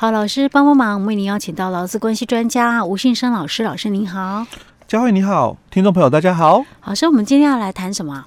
[0.00, 4.46] 好，老师帮帮忙，我们为您邀请到劳资关系专家吴信生老师，老师您好。
[4.86, 6.64] 佳慧你好，听众朋友大家好。
[6.84, 8.24] 老师，我们今天要来谈什么？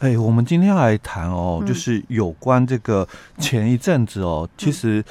[0.00, 3.08] 哎，我们今天要来谈哦，嗯、就是有关这个
[3.38, 5.02] 前一阵子哦，嗯、其实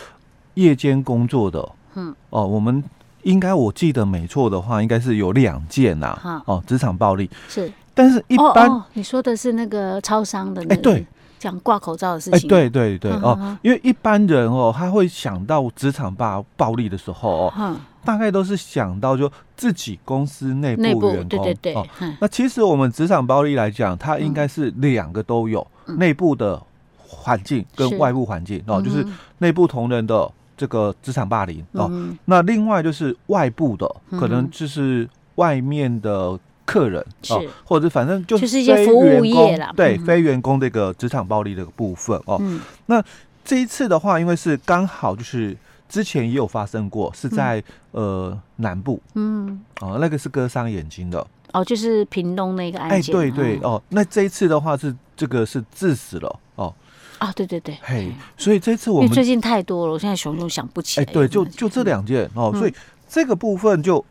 [0.53, 2.83] 夜间工作的，嗯，哦，我们
[3.23, 11.07] 应该我记得没错的话，应该是有两件呐、啊，嗯、哦，职场暴力是，但是一般、哦哦、你说的是那个超商的、那个，哎，对。
[11.45, 20.81] 讲挂口罩的事情，哎，对对对哦，因为一般人哦，他会想到职场霸暴力的时候哦，大概都是想到就自己公司内部
[21.11, 21.85] 员工，对对对哦。
[22.19, 26.59] 那其实我们职场暴力来讲，它应该是两个都有，内部的
[27.07, 29.05] 环境跟外部环境哦，就是
[29.37, 31.91] 内部同仁的这个职场霸凌哦，
[32.25, 33.87] 那另外就是外部的，
[34.19, 36.39] 可能就是外面的。
[36.65, 42.37] 客人是、哦，或者反正就是一些服务业啦，对，非员工这个职场暴力的部分哦。
[42.41, 43.01] 嗯、那
[43.43, 45.55] 这一次的话，因为是刚好就是
[45.87, 53.79] 之前也有发生过，是在、嗯、呃南部，嗯，哦，那个是割伤眼睛的，哦，就是屏东那个案件，哎，对对哦。
[53.89, 56.73] 那这一次的话是这个是致死了哦。
[57.19, 61.05] 啊，对对对，嘿，所以这次我们最近太多了，我现在熊熊想不起来。
[61.05, 62.73] 哎，对，就就这两件哦，所以
[63.07, 64.03] 这个部分就。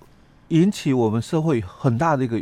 [0.49, 2.39] 引起我们社会很大的一个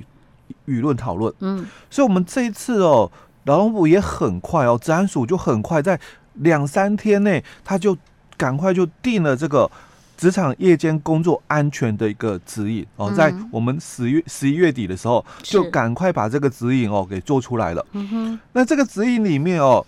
[0.67, 3.11] 舆论讨论，嗯，所以我们这一次哦，
[3.45, 5.98] 劳动部也很快哦，治安署就很快在
[6.34, 7.97] 两三天内，他就
[8.36, 9.70] 赶快就定了这个
[10.17, 17.84] 职场夜间工作安全的一个指引哦，在我们十月十一月底的时候，就赶快把这个指引哦给做出来了。
[17.92, 19.84] 嗯哼，那这个指引里面哦，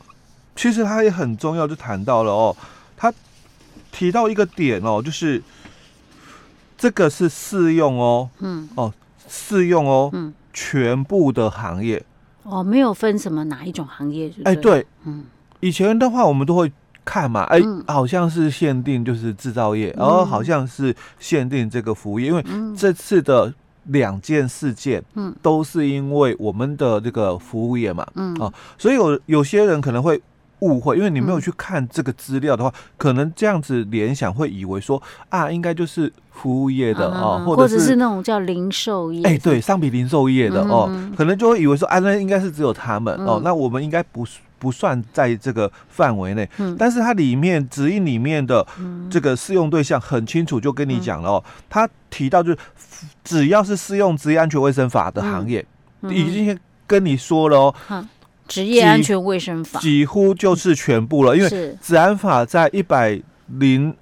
[0.56, 2.56] 其实它也很重要，就谈到了哦，
[2.96, 3.12] 他
[3.92, 5.42] 提到一个点哦，就是。
[6.76, 8.92] 这个是适用哦，嗯，哦，
[9.28, 12.04] 适用哦，嗯，全部的行业，
[12.42, 15.24] 哦，没有分什么哪一种行业，哎，对，嗯，
[15.60, 16.70] 以前的话我们都会
[17.04, 22.44] 看嘛，哎，好像是限定就是制造业，然后好像是限定这个服务业，因为
[22.76, 23.52] 这次的
[23.84, 30.20] 两件事件，嗯，都是因为我们的这个服务业嘛，嗯，哦，所以有有些人可能会。
[30.64, 44.26] 误会，因为你没有去看这个资料的话，嗯、可能这样子联想会以为说啊，应该就是服务业的哦，啊、或者是，那种叫零售业，哎、欸，对，商品零售业的哦，嗯、可能就会以为说啊，那应该是只有他们、嗯、哦，那我们应该不
[44.58, 46.48] 不算在这个范围内。
[46.58, 48.66] 嗯、但是它里面指引里面的
[49.10, 52.58] 这个适用对象很清楚，就跟你讲了哦，他提到就是
[53.22, 55.64] 只要是适用职业安全卫生法的行业，
[56.08, 57.74] 已经跟你说了哦。
[58.44, 59.80] 嗯职业安全卫生法。
[59.80, 63.94] 几乎就是全部了，因为治安法在一百零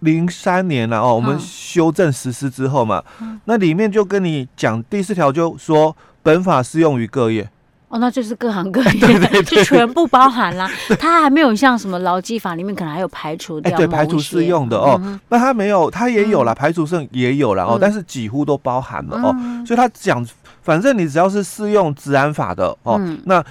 [0.00, 3.02] 零三年了哦，我们修正实施之后嘛，
[3.44, 7.48] 那里面就跟你讲第四条就说本法适用于各业。
[7.88, 10.68] 哦，那就是各行各业， 就全部包含啦。
[10.98, 15.00] 它还没有像什么劳基法里面可能还有排除掉，对，排除适用的哦。
[15.28, 19.32] 那它没有，它也有了排除剩也有了哦，但是几乎都包含了哦，
[19.64, 20.26] 所以它讲。
[20.64, 23.44] 反正你只要是适用治安法的哦，嗯、那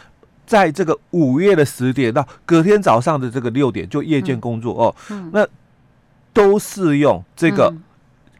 [0.46, 5.48] 在这个午夜的十点到隔天早上的这个六点，就夜间工作哦，嗯、那
[6.34, 7.74] 都适用这个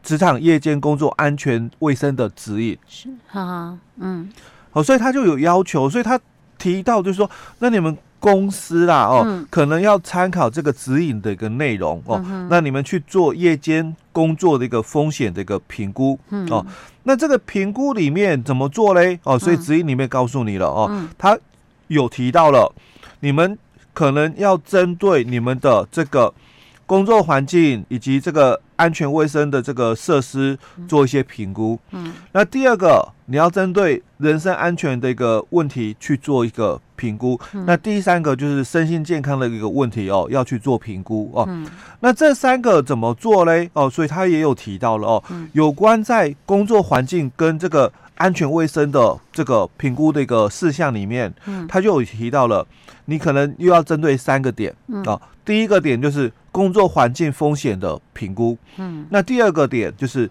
[0.02, 2.76] 职场夜间工作安全卫生的指引。
[2.86, 4.28] 是，哈哈，嗯，
[4.70, 6.20] 好，所以他就有要求，所以他
[6.58, 7.30] 提到就是说，
[7.60, 7.96] 那你们。
[8.24, 12.18] 公司啦，哦，嗯、可能要参考这个指引的一个内容哦。
[12.24, 16.64] 嗯、那你们去做夜间工作的一个风险的一个评估、嗯、哦。
[17.02, 19.20] 那这个评估里面怎么做嘞？
[19.24, 21.38] 哦，所以指引里面告诉你了哦，嗯、他
[21.88, 22.74] 有提到了，
[23.20, 23.58] 你们
[23.92, 26.32] 可能要针对你们的这个
[26.86, 30.58] 工作环境以及这个安全卫生的这个设施
[30.88, 31.78] 做一些评估。
[31.90, 36.80] 嗯，那第二个，你要针对人身安全的一个问题去做一个。
[36.96, 41.44] 评估，那第三个就是身心健康的一个问题哦，要去做评估哦。
[41.48, 41.66] 嗯、
[41.98, 43.68] 那这三个怎么做嘞？
[43.72, 52.64] 哦，所以他也有提到了哦，嗯、有关在工作环境跟这个安全卫生的这个评估的一个事项里面，嗯，他就有提到了，
[53.06, 60.30] 你可能又要针对三个点，嗯、哦，第一个点就是工作环境风险的评估，嗯，那第二个点就是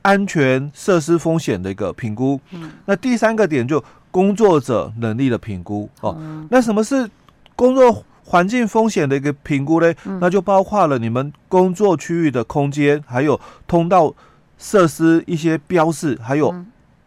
[0.00, 3.84] 安全设施风险的一个评估，嗯，那第三个点就。
[4.12, 5.88] 工作者能力的评估。
[6.02, 6.14] 哦，
[6.50, 7.08] 那什么是
[7.56, 9.90] 工作环境风险的一个评估呢？
[10.20, 14.14] 那就包括了你们工作区域的空间，还有通道
[14.58, 16.54] 设施一些标示，还有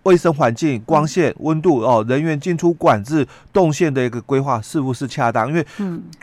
[0.02, 5.48] 卫生环境、光线、温度哦，人员进出管制动线的一个规划是不是恰当？
[5.48, 5.64] 因为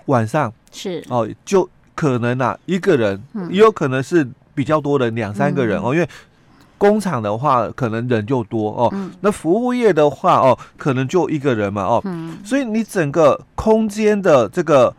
[0.06, 6.08] 晚上是哦，就可能啊一个人，也有可能是比较多的两三个人哦，因为。
[6.78, 8.90] 工厂的话，可能人就多哦。
[8.92, 12.02] 嗯、那服务业的话，哦，可能就一个人嘛，哦。
[12.04, 14.92] 嗯、所以你整个空间的这个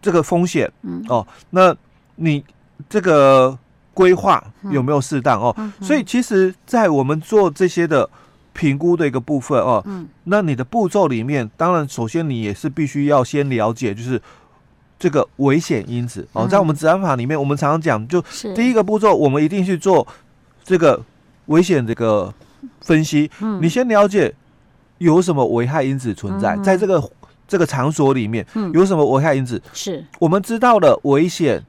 [0.00, 1.72] 这个风险，嗯、哦，那
[2.16, 2.44] 你
[2.88, 3.56] 这个
[3.94, 4.42] 规划
[4.72, 5.54] 有没有适当哦？
[5.56, 8.10] 嗯、所以其实，在我们做这些的
[8.52, 14.20] 评估的一个部分哦，嗯，那你的步骤里面，当然首先你也是必须要先了解，就是
[15.02, 16.46] 这个危险因子哦。
[16.46, 18.22] 在我们治安法里面，我们常常讲，就
[18.54, 20.06] 第一个步骤，我们一定去做
[20.62, 21.02] 这个
[21.46, 22.32] 危险这个
[22.82, 23.28] 分析。
[23.40, 24.32] 嗯，你先了解
[24.98, 27.02] 有什么危害因子存在，在这个。
[27.48, 29.60] 这个场所里面有什么危害因子？
[29.74, 31.62] 是我们知道的危险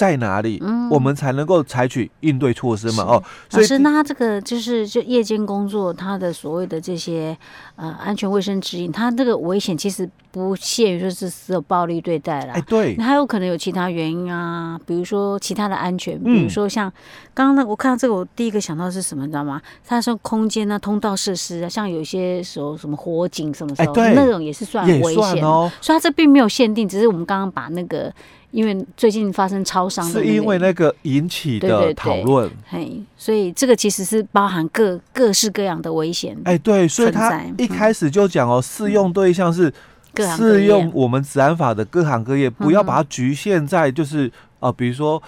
[0.00, 0.58] 在哪里？
[0.62, 3.04] 嗯我们才能够采取应对措施嘛？
[3.04, 7.36] 哦，所以是那这个就是就夜间工作，它的所谓的这些
[7.76, 12.54] 呃安全卫生指引，它这个危险其实不限于说是只有暴力对待了。
[12.54, 16.90] 哎，对，还有可能有其他原因啊，比如说其他的安全，比如说像
[17.34, 19.26] 刚刚那我看到这个，我第一个想到是什么？
[19.26, 19.60] 你知道吗？
[19.86, 25.44] 它说空间啊、通道设施啊，像有些时候什么火警什么时候，那种也是算危险。
[25.44, 28.12] 哦，所以它这并没有限定，只是我们刚刚把那个，
[28.50, 36.36] 因为最近发生超商、那个，是因为那个引起的讨论，嘿，所以这个其实是包含各各式各样的危险。
[36.44, 39.72] 哎，对，所以他一开始就讲哦，适、嗯、用对象是
[40.36, 44.26] 适用我们治安法的各行各业，不要把它局限在就是
[44.58, 45.22] 啊、呃，比如说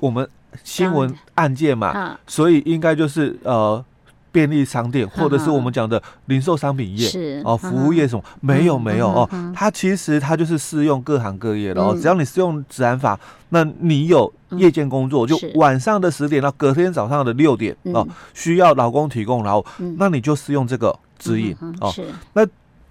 [0.00, 0.28] 我们
[0.62, 3.84] 新闻案件嘛，啊、所以应该就是呃。
[4.30, 11.96] 便利商店，或者是我们讲的零售商品业，是哦，服务业什么没有没有哦，它其实它就是适用各行各业的哦。
[11.98, 19.64] 只要你适用职安法，那你有夜间工作，就晚上的十点到隔天早上的六点哦，需要劳工提供，然后
[19.96, 21.92] 那你就适用这个指引哦。
[22.34, 22.46] 那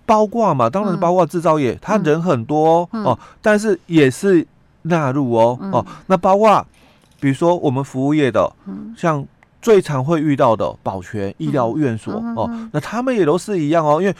[0.06, 4.45] 包括嘛，当然包括制造业，它人很多哦，但是也是
[4.83, 5.86] 纳入哦哦。
[6.07, 6.66] 那包括
[7.19, 8.51] 比如说我们服务业的，
[8.98, 9.25] 像。
[9.68, 14.16] 最常会遇到的保全、医疗院所、嗯、哦，那他们也都是一样哦，因为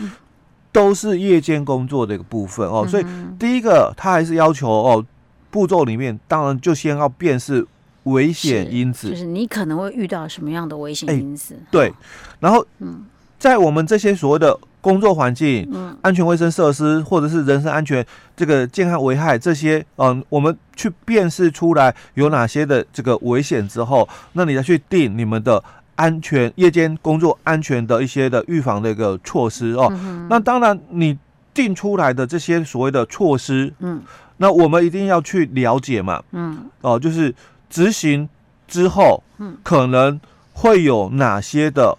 [0.73, 3.05] 都是夜间工作的一个部分哦，所以
[3.39, 5.05] 第一个他还是要求哦，
[5.49, 7.65] 步骤里面当然就先要辨识
[8.03, 11.94] 危险因子，就是你可能会遇到什么样的危险因子，欸、对，
[12.41, 13.05] 然后嗯
[13.39, 14.59] 在我们这些所谓的。
[14.87, 18.05] 工作环境、嗯安全卫生设施，或者是人身安全
[18.37, 25.61] 这个健康危害这些，嗯，我们去辨识出来有哪些的这个危险之后，那你再去定你们的
[25.97, 29.91] 安全夜间工作安全的一些的预防的一个措施哦。
[30.29, 31.17] 那当然，你
[31.53, 34.01] 定出来的这些所谓的措施，嗯，
[34.37, 37.35] 那我们一定要去了解嘛，嗯，哦，就是
[37.69, 38.29] 执行
[38.69, 40.17] 之后，嗯，可能
[40.53, 41.97] 会有哪些的。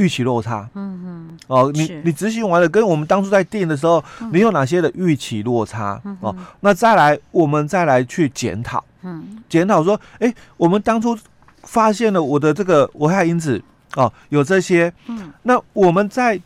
[0.00, 4.02] 预期落差，嗯嗯，哦，你你执行完了，跟我们当初在定的时候，
[4.32, 6.00] 你有哪些的预期落差？
[6.20, 11.16] 哦，那再来，我们再来去检讨，嗯，检讨说，哎，我们当初
[11.64, 13.62] 发现了我的这个危害因子，
[13.94, 16.40] 哦，有这些，嗯，那我们在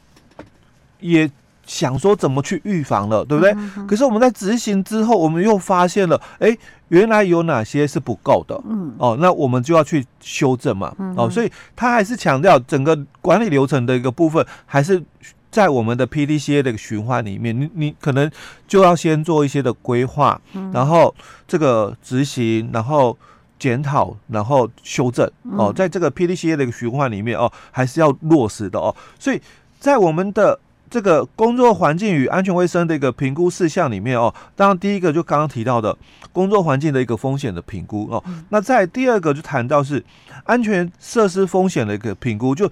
[0.98, 1.30] 也
[1.66, 3.54] 想说怎么去预防了，对不对？
[3.86, 6.56] 可是我们在执行之后，我们又发现了，哎。
[6.88, 8.60] 原来有哪些是不够的？
[8.68, 10.94] 嗯，哦，那我们就要去修正嘛。
[10.98, 15.02] 嗯、哦，所以他还是强调整个管理流程的一个部分，还是
[15.50, 17.58] 在我们的 PDCA 的一个循环里面。
[17.58, 18.30] 你你可能
[18.68, 21.12] 就要先做一些的规划，嗯、然后
[21.48, 23.16] 这个执行，然后
[23.58, 25.28] 检讨，然后修正。
[25.56, 28.94] 哦，在这个 PDCA 的一个循环里面，哦，还是要落实的哦。
[29.18, 29.40] 所以
[29.80, 30.60] 在我们的
[30.94, 35.98] 这个工作环境与安全卫生的一个评估事项里面哦，当然第一个就刚刚提到的
[36.32, 40.00] 工作环境的一个风险的评估哦，那在第二个就谈到是
[40.44, 42.70] 安全设施风险的一个评估，就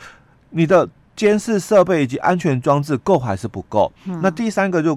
[0.51, 3.91] 你的监视设备以及安全装置够还是不够？
[4.05, 4.97] 那第三个就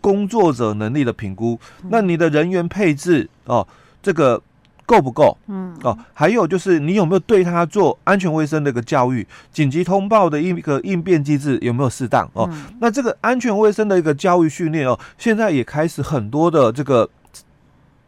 [0.00, 3.68] 工作者能力的评估，那你的人员配置哦，
[4.02, 4.40] 这个。
[4.86, 5.36] 够不够？
[5.48, 12.28] 嗯哦，还有就是你有没有对他做安全卫生的一个教育，紧急通报的一个应变机制有没有适当？
[12.34, 17.08] 哦，嗯、那这个安全卫生的一个教育训练哦，现在也开始很多的这个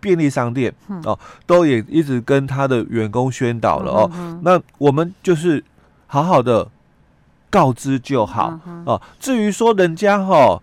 [0.01, 4.41] 便利商店哦，都也一直跟他的员工宣导了哦。
[4.43, 5.63] 那我们就是
[6.07, 6.69] 好好的。
[7.57, 9.01] 告知就好哦。
[9.19, 10.63] 至于说人家哈、哦，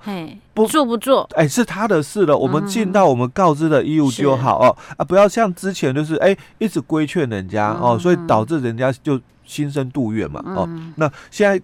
[0.54, 2.38] 不做不做，哎，是他的事了。
[2.38, 4.78] 我们尽到我们告知的义务就好哦。
[4.78, 10.70] 是啊，不要像之前就是哎，一直规劝人家哦，所以导致人家就心生杜怨嘛哦。
[10.98, 11.60] 那现在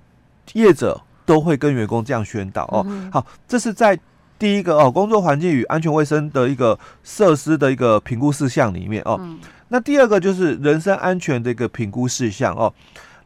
[0.54, 2.84] 业者都会跟员工这样宣导哦。
[2.88, 3.96] 嗯、好，这是在
[4.40, 9.18] 第一个哦，工作环境与安全卫生的一个设施的一个评估事项里面哦。
[9.22, 12.74] 嗯、那第二个就是人身安全的一个评估事项哦。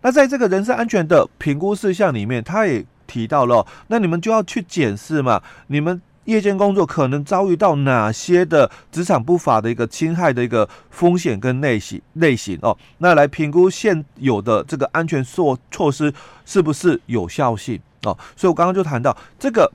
[0.04, 16.14] 那在这个人身安全的评估事项里面，他也提到了，那你们就要去检视嘛，你们夜间工作可能遭遇到哪些的职场不法的一个侵害的一个风险跟类型类型哦，那来评估现有的这个安全措措施
[16.46, 18.18] 是不是有效性哦。
[18.36, 19.72] 所以我刚刚就谈到这个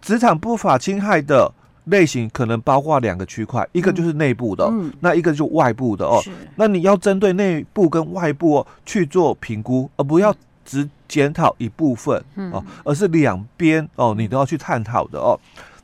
[0.00, 1.52] 职场不法侵害的
[1.84, 6.22] 类型可能包括两个区块，一个就是内部的，嗯，那一个就外部的哦。
[6.56, 12.22] 那你要针对内部跟外部哦去做评估，而不要只检讨一部分
[12.52, 15.38] 哦，而是两边哦你都要去探讨的哦。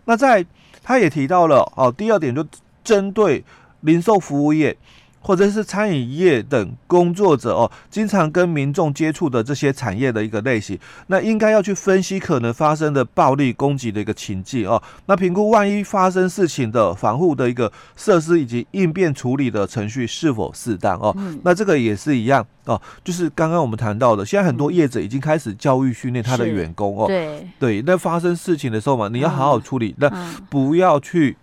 [0.04, 0.44] 那在
[0.82, 2.44] 他也提到了哦，第二点就
[2.82, 3.44] 针对
[3.80, 4.76] 零售服务业。
[5.20, 21.14] 或者是餐饮业等工作者哦，经常跟民众接触的这些产业的一个类型，那应该要去分析可能发生的暴力攻击的一个情境哦，那评估万一发生事情的防护的一个设施以及应变处理的程序是否适当哦。
[21.44, 30.08] 那这个也是一样哦，就是刚刚我们谈到的，现在很多业者已经开始教育训练他的员工哦，对对，那发生事情的时候嘛，你要好好处理，那
[30.48, 31.36] 不要去。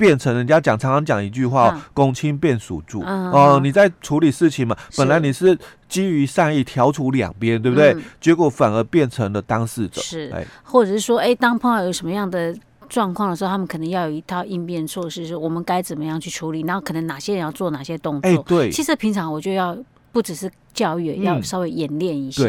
[0.00, 3.60] 变成人家讲，常常讲一句话，公亲变属助哦。
[3.62, 7.94] 你在处理事情嘛，本来你是基于善意调处两边，对不对？
[8.18, 10.00] 结果反而变成了当事者。
[10.00, 12.56] 是，或者是说，哎，当碰到有什么样的
[12.88, 16.62] 状况的时候，他们可能要有一套应变措施，是我们该怎么样去处理？
[16.62, 18.30] 然后可能哪些人要做哪些动作？
[18.30, 18.70] 哎，对。
[18.70, 19.76] 其实平常我就要
[20.10, 22.42] 不只是教育，要稍微演练一下。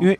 [0.00, 0.18] 因为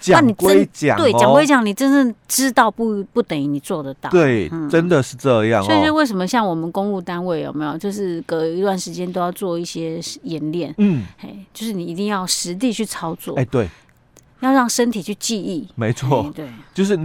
[0.00, 4.08] 讲归讲，对，讲归讲，你真正知道不不等于你做得到。
[4.10, 5.62] 对，真的是这样。
[5.62, 10.74] 所以说，为什么像我们公务单位有没有，就是隔一段时间都要做一些演练？
[10.78, 13.34] 嗯，嘿，就是你一定要实地去操作。
[13.36, 13.68] 哎，对，
[14.40, 15.68] 要让身体去记忆。
[15.74, 16.98] 没错，对，就是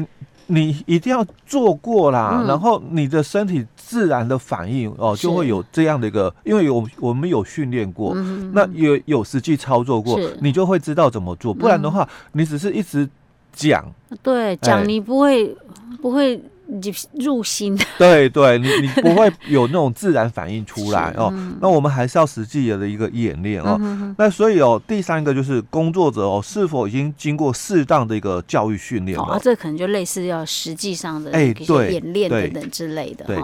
[0.47, 8.13] 你一定要做过啦，然后你的身体自然的反应哦，就会有这样的一个，因为有我们有训练过，
[8.53, 11.53] 那也有实际操作过，你就会知道怎么做。
[11.53, 13.07] 不然的话，你只是一直
[13.53, 13.85] 讲，
[14.23, 15.55] 对，讲你不会
[16.01, 16.41] 不会。
[16.67, 21.33] 你入心， 对对，你你不会有那种自然反应出来哦。
[21.61, 23.79] 那我们还是要实际的一个演练哦。
[24.17, 29.23] 那所以哦，第三个就是工作者哦，是否已经经过适当的一个教育训练了？
[29.23, 33.25] 啊，这可能就类似要实际上的哎，对，演练等等之类的。
[33.25, 33.41] 对，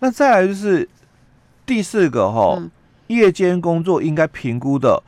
[0.00, 0.88] 那再来就是
[1.66, 2.60] 第四个哈，
[3.08, 5.02] 夜间工作应该评估的。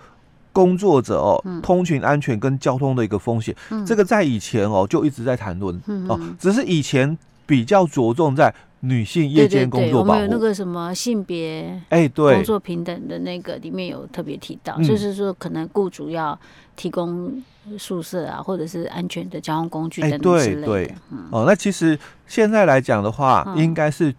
[0.55, 10.11] 工作者哦，通勤安全跟交通的一个风险，嗯、这个在以前哦就一直在谈论、嗯、哦，只是以前比较着重在女性夜间工作保护。
[10.11, 16.39] 我们有那个什么性别哎，对，工作平等的那个里面有特别提到，就是说可能雇主要
[16.77, 17.43] 提供
[17.77, 20.67] 宿舍啊，或者是安全的交通工具等等之类的。
[20.67, 20.95] 对对
[21.33, 24.15] 哦，那其实现在来讲的话，嗯、应该是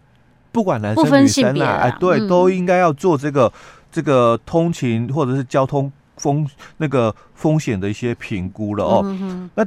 [0.52, 3.50] 不管男生女生啊，哎，对，嗯、都应该要做这个
[3.90, 5.90] 这个通勤或者是交通。
[6.18, 9.66] 风那个风险的一些评估了哦，嗯、那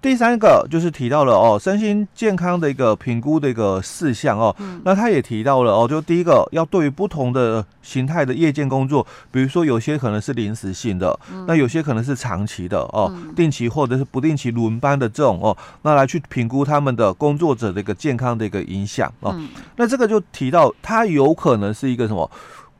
[0.00, 22.28] 第三个就是提到了哦，身心健康的一个评估的一个事项哦，嗯、那他也提到了哦，就第一个要对于不同的形态的夜间工作，比如说有些可能是临时性的，嗯、那有些可能是长期的哦，嗯、定期或者是不定期轮班的这种哦，那来去评估他们的工作者的一个健康的一个影响哦，嗯、那这个就提到他有可能是一个什么？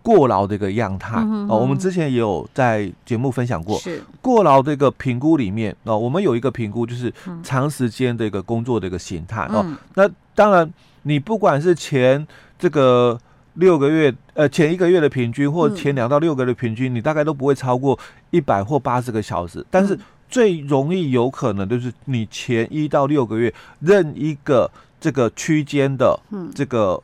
[0.03, 1.17] 过劳的一个样态
[1.49, 3.79] 哦，我们之前也有在节目分享过。
[3.79, 9.63] 是过劳的一个评估里面哦，我们有一个评估就是长时间的一个工作的一个形态哦。
[9.65, 10.69] 嗯、那当然，
[11.03, 12.27] 你不管是前
[12.59, 13.17] 这个
[13.55, 17.97] 六个月呃前一个月的平均，或前两到六个月的平均，嗯、你大概都不会超过
[18.31, 19.65] 一百或八十个小时。
[19.71, 19.97] 但是
[20.29, 24.69] 最容易有可能就是你前一到六个月任一个
[25.01, 26.19] 这个区间的
[26.55, 27.01] 这个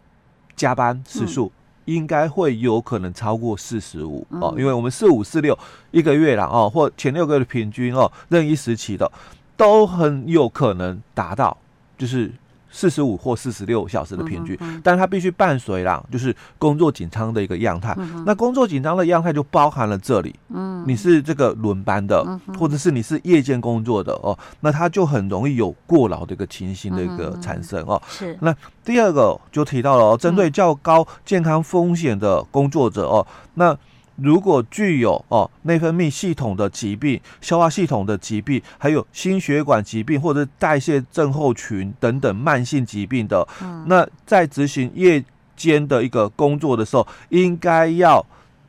[0.56, 1.52] 加班时数。
[1.88, 5.58] 应该会有可能超过四十五哦，因为我们四五四六
[5.90, 9.10] 一个月了哦，或前六个月的平均哦，任意时期的
[9.56, 11.56] 都很有可能达到，
[11.96, 12.30] 就是。
[12.70, 17.94] 四十五或四十六小时的平均，但是它必须伴随啦，就是工作紧张的一个样态。
[17.98, 28.00] 嗯、那工作紧张的样态就包含了这里，嗯，你是这个轮班的，嗯、或者是你是夜间工作的哦，那它就很容易有过劳的一个情形的一个产生哦。
[28.08, 28.36] 是。
[28.40, 33.76] 那第二个就提到了哦，针对较高健康风险的工作者哦，那。
[34.20, 45.22] 如果具有哦内分泌系统的疾病、消化系统的疾病，还有心血管疾病或者代谢症候群等等慢性疾病的，嗯、那在执行夜
[45.56, 48.24] 间的一个工作的时候，应该要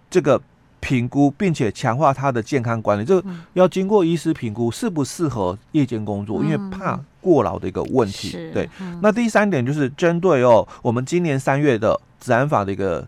[0.07, 0.39] 这个
[0.79, 8.29] 评估，并且强化他的健康管理，这个要经过医师评估适不适合夜间工作，因为怕过劳的一个问题。
[8.29, 13.07] 是对，嗯、那第三点就是针对哦我们今年三月的职安法的一个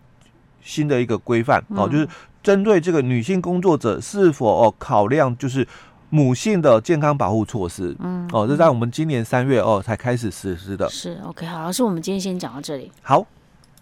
[0.60, 2.08] 新的一个规范哦，就是。
[2.42, 5.66] 针对这个女性工作者是否哦考量就是
[6.10, 10.88] 母性的健康保护措施，嗯哦，这在我们今年三月哦才开始实施的。
[10.88, 12.90] 是 OK，好，老师，我们今天先讲到这里。
[13.02, 13.26] 好。